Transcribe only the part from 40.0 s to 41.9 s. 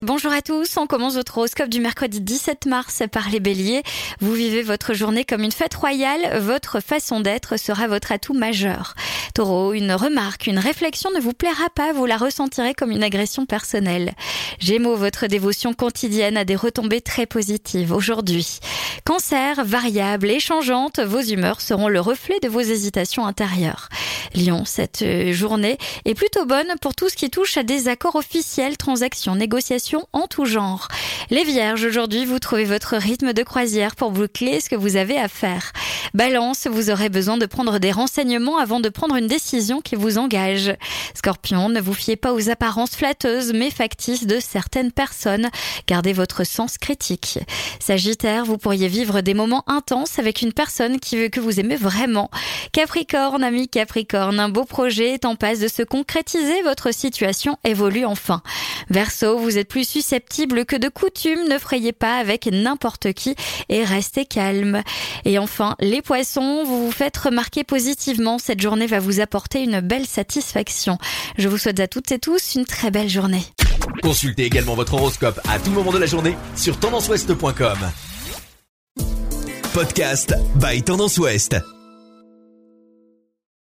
engage. Scorpion, ne